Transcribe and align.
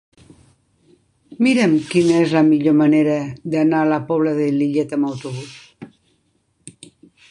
Mira'm 1.47 1.75
quina 1.91 2.17
és 2.21 2.33
la 2.39 2.43
millor 2.49 2.77
manera 2.79 3.19
d'anar 3.55 3.83
a 3.85 3.93
la 3.93 4.03
Pobla 4.11 4.35
de 4.43 4.51
Lillet 4.59 4.99
amb 5.01 5.13
autobús. 5.15 5.57